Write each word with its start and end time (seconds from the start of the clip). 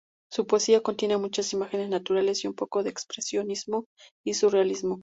Su 0.31 0.47
poesía 0.47 0.81
contiene 0.81 1.15
muchas 1.17 1.53
imágenes 1.53 1.87
naturales 1.91 2.43
y 2.43 2.47
un 2.47 2.55
poco 2.55 2.81
de 2.81 2.89
expresionismo 2.89 3.85
y 4.25 4.33
surrealismo. 4.33 4.99